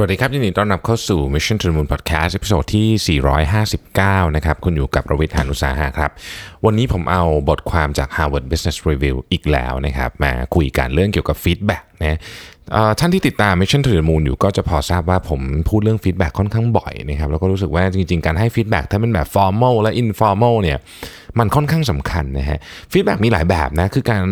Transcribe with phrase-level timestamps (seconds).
[0.00, 3.20] สวัสดีครับยินดีต้อนรับเข้าสู่ Mission to the Moon Podcast ตอนที่
[3.70, 6.10] 459 นะครับ คุณอยู่กับประวิทยานุสาหะครับ
[6.64, 12.18] วันนี้ผมเอาบทความจาก Harvard Business Review อีกแล้วนะครับ มาคุยกันเรื่องเกี่ยวกับฟีดแบ็กนะ
[12.98, 20.54] ท่านที่ติดตาม Mission to the Moon อยู่ก็จะพอทราบว่าผมพูดเรื่อง feedback ค่อนข้างบ่อยนะครับ แล้วก็รู้สึกว่าจริง ๆ การให้ feedback ถ้าเป็นแบบ formal และ informal
[20.62, 20.78] เนี่ย
[21.38, 22.58] มันค่อนข้างสำคัญนะฮะ
[22.92, 24.22] feedback มีหลายแบบนะ คือการ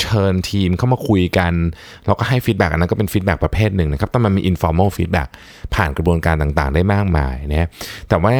[0.00, 1.52] เชิญทีมเข้ามาคุยกัน
[2.06, 5.28] แล้วก็ให้ feedback อันนั้นก็เป็น feedback ประเภทหนึ่งนะครับแต่มันมี informal feedback
[5.74, 7.68] ผ่านกระบวนการต่างๆ ได้มากมายนะ
[8.08, 8.34] แต่ว่า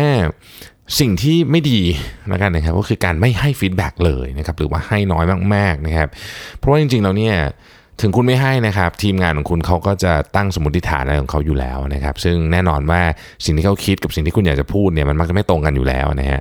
[1.00, 1.80] สิ่งที่ไม่ดี
[2.28, 6.08] แล้วกันนะครับก็คือการไม่ให้ feedback เลยนะครับหรือว่าให้น้อยมากๆนะครับ
[6.58, 7.36] เพราะว่าจริงๆแล้วเนี่ย
[8.00, 13.00] ถึงคุณไม่ให้นะครับ ทีมงานของคุณเขาก็จะตั้งสมมติฐานอะไรของเขาอยู่แล้วนะครับ ซึ่งแน่นอนว่า
[13.44, 16.40] สิ่งที่เขาคิดกับสิ่งที่คุณอยากจะพูดเนี่ยมันมักจะไม่ตรงกันอยู่แล้วนะฮะ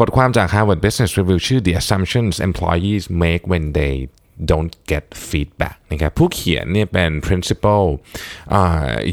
[0.00, 3.94] บทความจาก Harvard Business Review ชื่อ The Assumptions Employees Make When They
[4.50, 7.84] Don't Get Feedback นะครับผู้เขียนเนี่ยเป็น principal
[8.54, 8.56] อ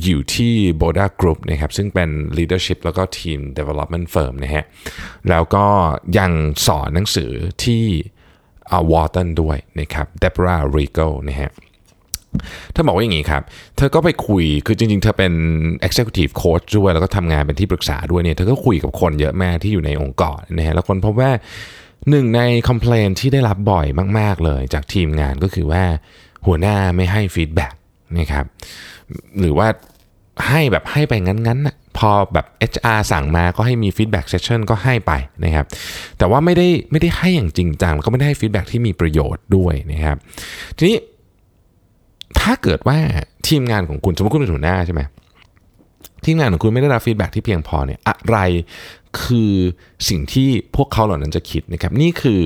[0.04, 4.66] อยู่ที่ Boda Group นะครับซึ่งเป็น leadership แล้วก็ team development firm นะฮะ
[5.30, 5.66] แล้วก็
[6.20, 6.32] ยัง
[6.68, 7.32] สอนหนังสือ
[7.64, 7.84] ที่
[8.92, 11.52] วอร์ตันด้วยนะครับ Deborah Regal นะฮะ
[12.74, 13.42] เธอบอกว่าอย่างนี้ครับ
[13.78, 15.34] เธอก็ไปคุย คือจริงๆ เธอเป็น
[15.88, 21.32] executive coach ด้วย แล้วก็ทำงานเป็นที่ปรึกษาด้วยเนี่ย เธอก็คุยกับคนเยอะมากที่อยู่ในองค์กรนะฮะ แล้วคนพบว่า
[22.10, 23.88] หนึ่งใน complain ที่ได้รับบ่อย
[24.20, 25.84] มากๆเลย จากทีมงานก็คือว่า
[26.46, 27.74] หัวหน้าไม่ให้ feedback
[28.20, 28.46] นะครับ
[29.40, 29.68] หรือว่า
[30.50, 35.12] ให้แบบให้ไปงั้นๆนะพอแบบ HR สั่งมาก็ให้มี feedback session ก็ให้ไป
[35.46, 35.66] นะครับ
[36.18, 40.18] แต่ว่าไม่ได้ไม่ได้ให้อย่างจริงจังแล้วก็ไม่ได้ให้ feedback ที่มีประโยชน์ด้วยนะครับ
[40.78, 40.98] ทีนี้
[42.44, 42.98] ถ้าเกิดว่า
[43.48, 45.02] ทีมงานของคุณสมมติคุณเป็นหัวหน้าใช่ไหม
[46.26, 48.38] ทีมงานของคุณไม่ได้รับฟีดแบ็ที่เพียงพอเนี่ยอะไร
[49.22, 49.54] คือ
[50.10, 52.42] สิ่งที่พวกเขาเหล่านั้นจะคิดนะครับนี่คือ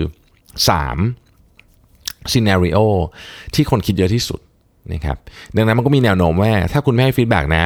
[1.53, 2.79] 3 scenario
[3.53, 4.39] ที่คนคิดเยอะที่สุด
[4.93, 5.17] นะครับ
[5.55, 7.65] ดังนั้นมันก็มีแนวโน้มว่าถ้าคุณไม่ให้ feedback นะ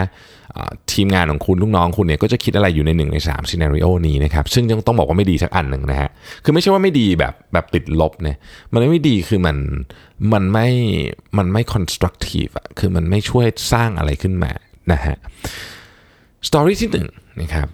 [0.92, 6.10] ทีมงานของคุณลูกน้องคุณเนี่ยก็จะคิดอะไรอยู่ใน1ใน3 scenario นี้นะครับซึ่งต้องบอกว่าไม่ดีสักอันหนึ่งนะฮะ
[6.44, 8.38] คือไม่ใช่ว่าไม่ดีแบบแบบติดลบเนะ
[8.74, 9.58] มันไม่ดีคือมัน
[10.34, 10.68] มันไม่
[11.38, 14.52] มันไม่ constructive อะคือมันไม่ช่วยสร้างอะไรขึ้นมา
[14.92, 15.16] นะฮะ
[16.48, 17.08] story ที่หนึ่ง
[17.42, 17.68] นะครับ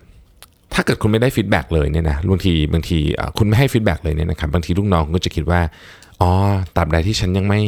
[0.74, 2.98] ถ้าเกิดคุณไม่ได้ feedback เลยเนี่ยนะบางทีบางที
[3.38, 5.62] คุณไม่ให้ feedback เลยเนี่ยนะครับบางทีลูกน้องก็จะคิดว่า
[6.22, 6.32] อ๋อ
[6.76, 7.60] ตราบใดที่ฉันยังไม่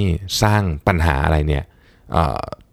[0.44, 1.64] สร้างปัญหาอะไรเนี่ย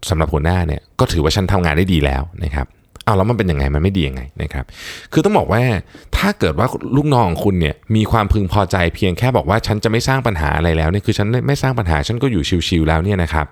[0.09, 2.67] สำหรับหัวหน้าเนี่ยก็ถือว่าฉันทำงานได้ดีแล้วนะครับ
[3.05, 4.65] เอาแล้วมันเป็นยังไงมันไม่ดียังไงนะครับ
[5.13, 5.61] คือต้องบอกว่า
[6.17, 13.45] ถ้าเกิดว่าลูกน้องของคุณเนี่ยมีความพึงพอใจเพียงแค่บอกว่าฉันจะไม่สร้างปัญหาอะไรแล้วเนี่ยคือฉันไม่สร้างปัญหาฉันก็อยู่ชิวๆแล้วเนี่ยนะครับ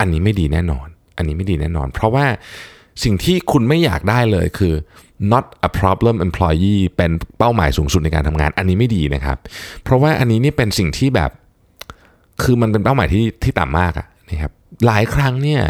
[0.00, 0.86] อันนี้ไม่ดีแน่นอน
[1.18, 2.26] อันนี้ไม่ดีแน่นอน เพราะว่า
[3.04, 4.74] สิ่งที่คุณไม่อยากได้เลยคือ
[5.32, 9.38] not a problem employee เป็นเป้าหมายสูงสุดในการทำงาน อันนี้ไม่ดีนะครับ
[9.82, 11.30] เพราะว่าอันนี้นี่เป็นสิ่งที่แบบ
[12.42, 14.52] คือมันเป็นเป้าหมายที่ที่ต่ำมากอะนะครับ
[14.86, 15.62] หลายครั้งเนี่ย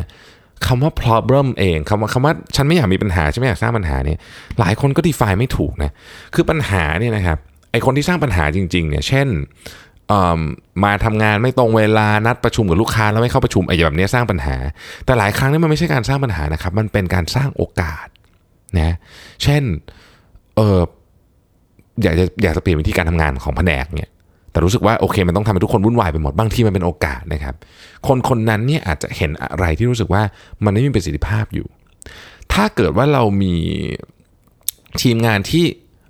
[0.67, 4.19] คำว่า problem เองคำว่าคำว่าฉันไม่อยากมีปัญหาฉันไม่อยากสร้างปัญหาเนี่ย
[4.61, 5.91] หลายคนก็ define ไม่ถูกนะ
[6.35, 7.39] คือปัญหาเนี่ยนะครับ
[7.73, 9.29] ไอคนที่สร้างปัญหาจริงๆเนี่ยเช่น
[10.85, 14.57] มาทำงานไม่ตรงเวลานัดประชุมกับลูกค้าแล้วไม่เข้าประชุมไอ้แบบนี้สร้างปัญหา
[15.05, 18.07] แต่หลายครั้งนี่มันไม่ใช่การสร้างปัญหานะครับ มันเป็นการสร้างโอกาส
[18.79, 18.97] นะ
[19.43, 19.63] เช่น
[20.57, 20.81] เออ
[22.03, 24.11] อยากจะอยากจะเปลี่ยนวิธีการทำงานของแผนกเนี่ย
[24.59, 27.55] แต่รู้สึกว่าโอเค มันต้องทำให้ทุกคนวุ่นวายไปหมดบางทีมันเป็นโอกาสนะครับ
[28.07, 30.23] คนคนนั้นเนี่ยอาจจะเห็นอะไรที่รู้สึกว่า
[30.65, 31.67] มันไม่มีประสิทธิภาพอยู่
[32.53, 33.55] ถ้าเกิดว่าเรามี
[35.01, 35.65] ทีมงานที่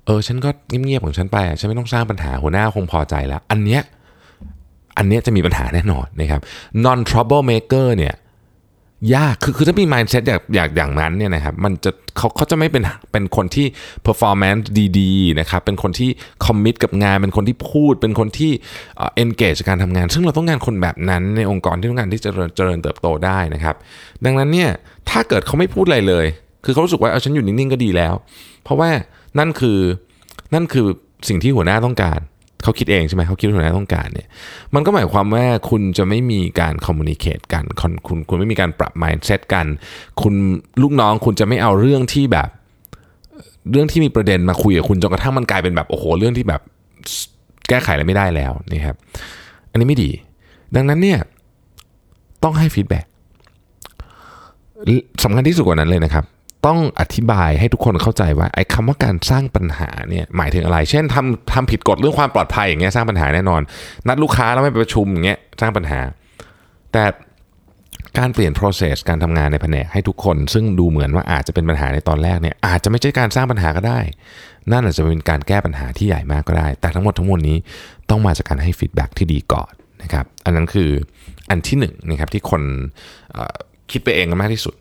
[0.07, 3.83] เออฉันก็เงียบๆของฉันไปฉันไม่ต้องสร้างปัญหาหัวหน้าคงพอใจแล้ว อันเนี้ย
[4.99, 6.41] อันเนี้ยจะมีปัญหาแน่นอนนะครับ
[6.85, 8.15] non trouble maker เนี่ย
[9.15, 12.83] ยากคือคือถ้ามี mindset อยางอยางอย่างนั้นเนี่ยนะครับมันจะเขาเขาจะไม่เป็น
[13.13, 13.67] เป็นคนที่
[14.07, 14.65] performance
[14.99, 16.11] ดีๆนะครับเป็นคนที่
[16.45, 18.53] commit กับงาน เป็นคนที่พูด เป็นคนที่
[18.97, 23.77] เอ่อ engage กับการทำงาน ซึ่งเราต้องการคนแบบนั้นในองค์กรที่ต้องการที่จะเจริญเจริญเติบโตได้นะครับ
[24.25, 24.71] ดังนั้นเนี่ย
[25.11, 26.27] ถ้าเกิดเขาไม่พูดอะไรเลย
[26.65, 28.15] คือเขารู้สึกว่าเอาฉันอยู่นิ่งๆก็ดีแล้ว
[28.63, 28.91] เพราะว่า
[29.39, 29.79] นั่นคือ
[30.55, 30.87] นั่นคือ
[31.29, 32.21] สิ่งที่หัวหน้าต้องการ
[32.69, 34.29] เขาคิดเองใช่ไหมเขาคิดว่าหัวหน้าต้องการเนี่ย
[34.75, 39.67] มันก็หมายความว่าคุณจะไม่มีการคอมมูนิเคตกันคุณคุณคุณไม่มีการปรับ mindset กัน
[40.23, 40.35] คุณ
[40.83, 42.49] ลูกน้องคุณจะไม่เอาเรื่องที่แบบ
[43.71, 46.61] เรื่องที่มีประเด็นมาคุยกับคุณจนกระทั่งมันกลายเป็นแบบโอ้โหเรื่องที่แบบ
[47.69, 48.97] แก้ไขอะไรไม่ได้แล้วนี่ครับ
[49.71, 50.11] อันนี้ไม่ดี
[50.75, 51.19] ดังนั้นเนี่ย
[52.45, 53.07] ต้องให้ฟีดแบ็ก
[55.25, 56.25] สำคัญที่สุดกว่านั้นเลยนะครับ
[56.67, 63.61] ต้องอธิบายให้ทุกคนเข้าใจว่าไอ้คำว่าการสร้างปัญหาเนี่ยหมายถึงอะไร เช่นทำทำผิดกฎเรื่องความปลอดภัยอย่างเงี้ยสร้างปัญหาแน่นอน
[64.09, 66.01] นัดลูกค้าแล้วไม่ไปประชุมอย่างเงี้ยสร้างปัญหา
[66.93, 67.05] แต่
[68.19, 74.01] การเปลี่ยน process การทำงานในแผนกให้ทุกคน ซึ่งดูเหมือนว่าอาจจะเป็นปัญหาในตอนแรกเนี่ยอาจจะไม่ใช่การสร้างปัญหาก็ได้
[74.73, 77.57] นั่นอาจจะเป็นการแก้ปัญหาที่ใหญ่มากก็ได้ แต่ทั้งหมดทั้งมวลนี้
[78.11, 79.73] ต้องมาจากการให้ feedback ที่ดีก่อน
[80.03, 80.91] นะครับอันนั้นคือ
[81.51, 82.63] อันที่หนึ่งนะครับที่คน
[83.91, 84.75] คิดไปเองกันมากที่สุด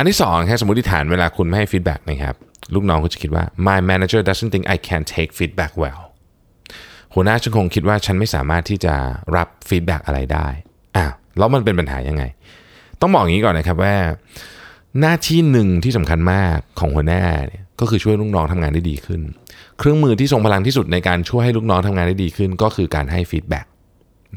[0.00, 2.34] อันที่สองครับสมมติฐานเวลาคุณไม่ให้ feedback นะครับ
[2.74, 6.00] ลูกน้องก็จะคิดว่า my manager doesn't think I can take feedback well
[7.14, 8.94] หัวหน้าฉันคงคิดว่าฉันไม่สามารถที่จะ
[9.36, 10.46] รับ feedback อะไรได้
[10.96, 12.22] อ้าวแล้วมันเป็นปัญหายังไง
[13.00, 13.94] ต้องบอกอย่างนี้ก่อนนะครับว่า
[15.00, 19.20] หน้าที่หนึ่งที่สำคัญมากของหัวหน้าเนี่ยก็คือช่วยลูกน้องทำงานได้ดีขึ้น
[19.78, 23.66] เครื่องมือที่ทรงพลังที่สุดในการช่วยให้ลูกน้องทำงานได้ดีขึ้น ก็คือการให้ feedback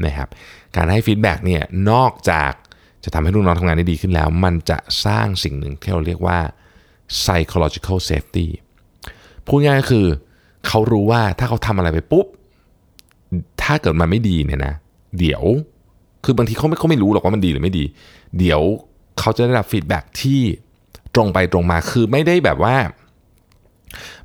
[0.06, 0.30] นะครับ
[0.78, 2.52] การให้ feedback เนี่ยนอกจาก
[3.04, 6.40] จะทำให้ลูกน้องทำงานได้ดีขึ้นแล้ว มันจะสร้างสิ่งหนึ่งที่เราเรียกว่า
[7.22, 8.48] psychological safety
[9.48, 10.06] พูดง่ายก็คือ
[10.68, 12.26] เขารู้ว่าถ้าเขาทำอะไรไปปุ๊บ
[13.64, 14.74] ถ้าเกิดมันไม่ดีเนี่ยนะ
[15.20, 15.44] เดี๋ยว
[16.24, 17.84] คือบางทีเขาไม่เขาไม่รู้หรอกว่ามันดีหรือไม่ดี
[18.40, 18.62] เดี๋ยว
[19.20, 20.42] เขาจะได้รับ feedback ที่
[21.16, 22.76] ตรงไปตรงมาคือไม่ได้แบบว่า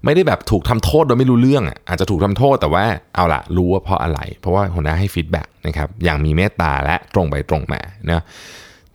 [0.04, 2.84] ไม่ได้แบบถูกทำโทษโดยไม่รู้เรื่องอะอาจจะถูกทำโทษแต่ว่า
[3.14, 8.22] เอาละรู้ว่าเพราะอะไร เพราะว่าหัวหน้าให้ feedback นะครับอย่างมีเมตตาและตรงไปตรงมาเนะ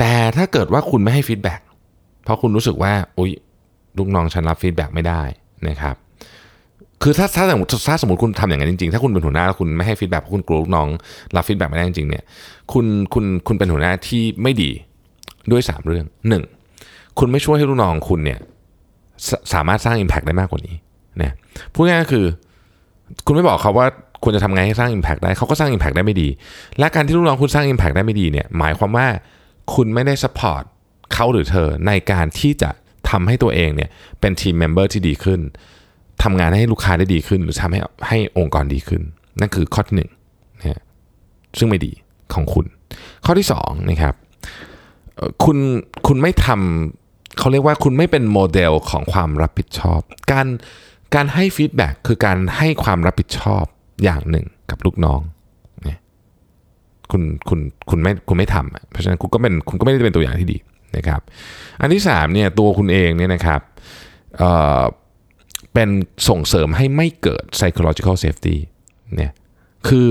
[0.02, 1.62] แต่ถ้าเกิดว่าคุณไม่ให้ feedback
[2.24, 3.32] เพราะคุณรู้สึกว่าอุ้ย
[3.98, 5.22] ลูกน้องฉันรับ feedback ไม่ได้
[5.68, 5.96] นะครับ
[7.04, 10.88] คือถ้าถ้าสมมติถ้าสมมติคุณทำอย่างนั้นจริงๆ ถ้าคุณเป็นหัวหน้าแล้วคุณไม่ให้ feedback คุณกลัวลูกน้อง
[11.36, 12.24] รับ feedback ไม่ได้จริงๆเนี่ย
[12.74, 14.72] คุณคุณคุณเป็นหัวหน้าที่ไม่ดี
[15.52, 16.06] ด้วย 3 เรื่อง
[16.62, 17.20] 1.
[17.20, 18.40] คุณไม่ช่วยให้ลูกน้องคุณเนี่ย
[19.28, 20.76] สามารถสร้าง Impact ได้มากกว่านี้
[21.22, 21.34] นะ
[21.74, 22.26] พูดง่ายๆคือ
[23.26, 23.88] คุณไม่บอกเขาว่า
[24.24, 26.28] ควรจะทำไงให้สร้าง Impact ได้เขาก็สร้าง Impact ได้ไม่ดี
[26.80, 29.08] และการที่ลูกน้องคุณสร้าง Impact ได้ไม่ดีเนี่ยหมายความว่า
[29.74, 30.64] คุณไม่ได้ support
[31.14, 32.70] เขาหรือเธอในการที่จะ
[33.10, 35.40] ทำให้ตัวเองเนี่ยเป็น team member ที่ดีขึ้น
[36.24, 39.02] ทำงานให้ลูกค้าได้ดีขึ้น หรือทำให้ให้องค์กรดีขึ้น
[39.40, 40.12] นั่นคือข้อที่หนึ่ง
[40.60, 40.82] นะ
[41.58, 41.92] ซึ่งไม่ดี
[42.34, 42.66] ของคุณ
[43.26, 44.16] ข้อที่สองนะครับ
[45.44, 45.58] คุณ
[46.08, 50.48] คุณไม่ทำเขาเรียกว่าคุณไม่เป็นโมเดลของความรับผิดชอบ การ
[51.16, 53.66] การให้ feedback คือการให้ความรับผิดชอบ
[54.04, 55.22] อย่างหนึ่งกับลูกน้อง
[57.12, 57.60] คุณคุณ
[57.90, 60.58] คุณไม่คุณไม่ทำเพราะฉะนั้นคุณก็เป็นคุณก็ไม่ได้เป็นตัวอย่างที่ดี
[60.98, 61.22] นะครับ
[61.82, 63.62] อันที่3เนี่ยตัวคุณเองเนี่ยนะครับ
[64.38, 65.90] เเป็น
[66.30, 68.56] ส่งเสริมให้ไม่เกิด psychological safety
[69.16, 69.32] เนี่ย
[69.88, 70.08] คือ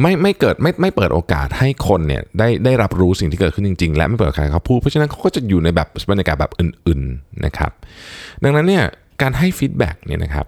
[0.00, 7.72] ไม่ไม่เกิดไม่ไม่เปิดโอกาสให้คนเนี่ยได้ได้รับรู้สิ่งที่เกิดขึ้นจริง ๆ และไม่เปิดให้เขาพูดเพราะฉะนั้นเขาก็จะอยู่ในแบบบรรยากาศแบบอื่นๆนะครับ
[8.42, 8.84] ดังนั้นเนี่ย
[9.22, 10.46] การให้ feedback เนี่ยนะครับ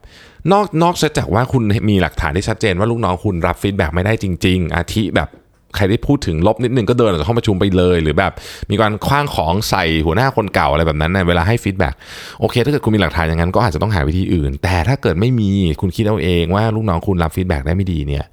[0.53, 5.31] นอกนอกจากว่าคุณมีหลักฐานที่ชัดเจนว่าลูกน้องคุณรับ feedback ไม่ได้จริง ๆ อาทิแบบ
[5.77, 8.33] ใครได้พูดถึงลบนิดนึงก็เดินออกจากห้องประชุมไปเลย หรือแบบ
[8.71, 11.95] มีการคว้างของใส่หัวหน้าคนเก่าอะไรแบบนั้นนะเวลาให้ feedback
[12.41, 15.51] โอเค ถ้าเกิดคุณมีหลักฐานอย่างนั้นก็อาจจะต้องหาวิธีอื่น แต่ถ้าเกิดไม่มี
[15.81, 18.25] คุณคิดเอาเองว่าลูกน้องคุณรับ feedback ได้ไม่ดีเนี่ย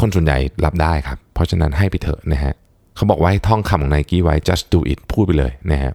[0.00, 2.54] คนส่วนใหญ่รับได้ครับ เพราะฉะนั้นให้ไปเถอะนะฮะ
[2.96, 5.92] เขาบอกว่าให้ท่องคำของไนกี้ไว้ just do it พูดไปเลยนะฮะ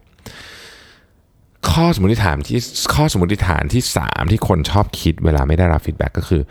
[1.72, 2.60] ข้อสมมติฐานที่
[2.96, 6.42] ข้อสมมติฐานที่ 3 ที่คนชอบคิดเวลาไม่ได้รับ feedback ก็คือ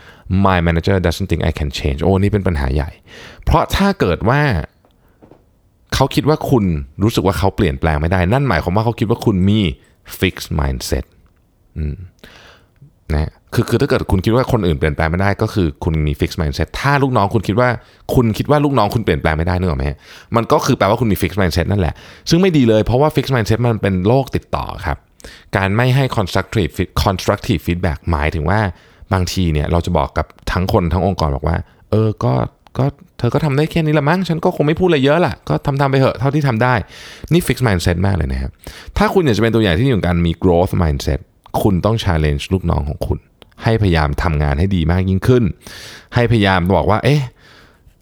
[0.45, 2.89] my manager doesn't think I can change โอ้นี่เป็นปัญหาใหญ่
[3.45, 4.41] เพราะถ้าเกิดว่า
[5.93, 6.63] เขาคิดว่าคุณ
[7.03, 9.59] รู้สึกว่าเขาเปลี่ยนแปลงไม่ได้ นั่นหมายความว่าเขาคิดว่าคุณมี
[10.19, 11.05] fixed mindset
[13.13, 17.69] นะคือคือถ้าเกิดคุณคิดว่าคนอื่นเปลี่ยนแปลงไม่ได้ก็คือคุณมี fixed mindset ถ้าลูกน้องคุณคิดว่า
[18.15, 19.85] คุณคิดว่าลูกน้องคุณเปลี่ยนแปลงไม่ได้นึกออกไหม
[20.35, 21.93] มันก็คือแปลว่าคุณมี fixed mindset นั่นแหละ
[22.29, 24.97] ซึ่งไม่ดีเลยเพราะว่า fixed mindset มันเป็นโรคติดต่อครับ
[25.57, 26.73] การไม่ให้ constructive
[27.03, 28.59] constructive feedback หมายถึงว่า
[29.13, 31.57] บางทีเนี่ยเราจะบอกกับทั้งคนทั้งองค์กรบอกว่า
[31.91, 32.33] เออก็
[32.77, 32.85] ก็
[33.19, 36.73] เธอก็ทำได้แค่นี้ละมั้ง ฉันก็คงไม่พูดอะไรเยอะละก็ทำทำไปเถอะเท่าที่ทำได้
[37.33, 38.51] นี่ fix mindset มากเลยนะครับ
[38.97, 41.19] ถ้าคุณอยากจะเป็นตัวอย่างที่ดีของการมี growth mindset
[41.61, 43.19] คุณต้อง challenge ลูกน้องของคุณ
[43.63, 45.43] ให้พยายามทำงานให้ดีมากยิ่งขึ้น
[46.15, 47.21] ให้พยายามบอกว่า เอ๊ะ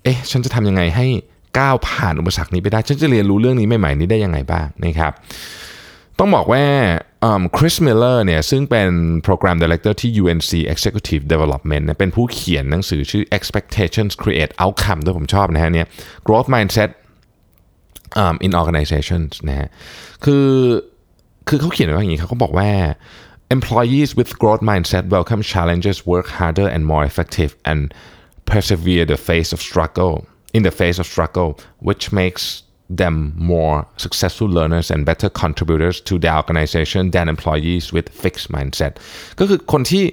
[0.04, 1.06] เอ๊ะฉันจะทำยังไงให้
[1.60, 5.14] ก้าวผ่านอุปสรรคนี้ไปได้ ฉันจะเรียนรู้เรื่องนี้ใหม่ๆนี้ได้ยังไงบ้างนะครับ
[6.20, 6.64] ต้องบอกว่า
[7.58, 8.90] คริสมิลเลอร์เนี่ยซึ่งเป็น
[9.24, 15.88] program director ที่ UNC Executive Development เป็นผู้เขียนหนังสือชื่อ Expectations Create Outcome ด้วยผมชอบนะฮะเนี่ย
[16.28, 16.90] Growth Mindset
[18.46, 19.70] in Organizations นะฮะ
[20.26, 20.48] คือ
[21.48, 22.70] คือเขาเขียนไว้ว่าอย่างนี้เขาบอกว่า
[23.56, 27.82] employees with growth mindset welcome challenges work harder and more effective and
[28.52, 30.16] persevere the face of struggle
[30.56, 31.50] in the face of struggle
[31.88, 32.44] which makes
[33.02, 33.16] them
[33.52, 38.92] more successful learners and better contributors to their organization than employees with fixed mindset
[39.40, 40.04] ก็คือคนที่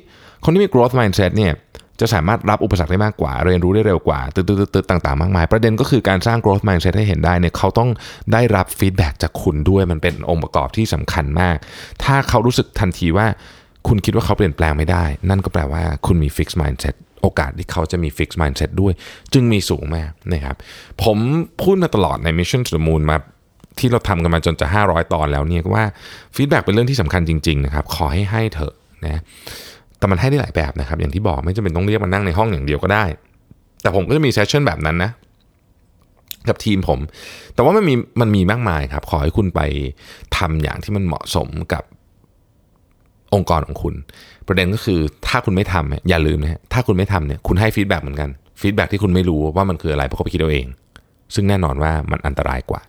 [0.44, 1.54] คนที่มี growth mindset เนี่ย
[2.00, 7.90] จะสามารถรับอุปสรรคได้มากกว่า เรียนรู้ได้เร็วกว่าตืดๆต่างๆ มากมาย ประเด็นก็คือการสร้าง growth mindset ให้เห็นได้เนี่ยเขาต้อง
[8.32, 11.56] ได้รับ feedback จากคุณด้วยมันเป็นองค์ประกอบที่สำคัญมาก
[12.04, 13.26] ถ้าเขารู้สึกทันทีว่า
[13.88, 18.92] คุณคิดว่าเขาเปลี่ยนแปลงไม่ได้ นั่นก็แปลว่าคุณมี fixed mindset โอกาสที่เขาจะมี fixed mindset ด้วย
[19.32, 20.56] จึงมีสูงมากนะครับ
[21.04, 21.18] ผม
[21.62, 23.16] พูดมาตลอดใน Mission to the Moon มา
[23.78, 25.84] ที่เราทำกันมาจนจะ 500 ตอนแล้วเนี่ยว่า
[26.36, 28.74] feedback เป็นเรื่องที่สำคัญจริงๆนะครับขอให้ให้เถอะ
[29.06, 29.20] นะ
[29.98, 33.04] แต่มันให้ได้หลายแบบนะครับ อย่างที่บอกไม่จำเป็นต้องเรียกมานั่งในห้องอย่างเดียวก็ได้
[33.82, 35.10] แต่ผมก็จะมี session แบบนั้นนะ
[36.48, 36.98] กับทีมผม
[37.54, 39.60] แต่ว่ามันมีมันมีมากมายครับ ขอให้คุณไป
[40.36, 41.84] ทำอย่างที่มันเหมาะสมกับ
[43.34, 43.94] องค์กรของคุณ
[44.46, 50.66] ประเด็นก็คือถ้าคุณไม่ทำอย่าลืมนะฮะถ้าคุณไม่ทำเนี่ยคุณให้ feedback เหมือนกัน feedback ที่คุณไม่รู้ว่ามันคืออะไรเพราะเขาไปคิดเอาเอง
[51.34, 52.80] ซึ่งแน่นอนว่ามันอันตรายกว่า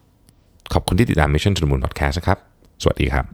[0.73, 2.37] ขอบคุณที่ติดตาม Mission to the Moon Podcast นะครับ
[2.81, 3.25] สวัสดีครับ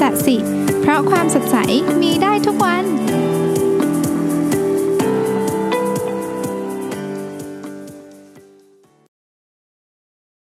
[0.00, 0.36] สัสิ
[0.80, 1.56] เพราะความสดใส
[2.02, 2.84] มีได้ทุกวัน